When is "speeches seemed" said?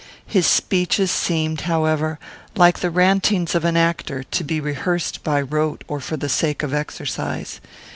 0.47-1.61